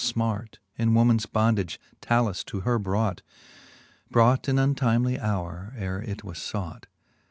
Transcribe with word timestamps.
fmart 0.03 0.55
In 0.79 0.95
womans 0.95 1.27
bondage 1.27 1.79
lalus 2.09 2.43
to 2.45 2.61
her 2.61 2.79
brought 2.79 3.21
5 4.05 4.09
Brought 4.11 4.49
in 4.49 4.57
untimely 4.57 5.19
houre, 5.19 5.75
ere 5.77 6.01
it 6.01 6.23
was 6.23 6.39
fought. 6.39 6.87